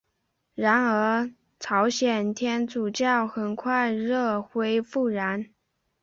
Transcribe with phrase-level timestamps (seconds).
[0.55, 5.53] 然而朝鲜天主教很快死灰复燃。